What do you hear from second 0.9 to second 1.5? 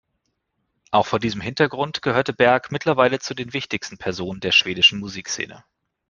vor diesem